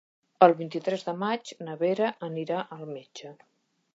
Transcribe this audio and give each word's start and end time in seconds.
El 0.45 0.53
vint-i-tres 0.61 1.03
de 1.09 1.13
maig 1.23 1.51
na 1.67 1.77
Vera 1.83 2.09
anirà 2.31 2.65
al 2.79 2.89
metge. 2.97 3.37